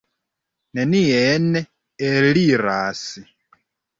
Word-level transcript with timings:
Nenien 0.79 1.51
eliras. 2.09 3.05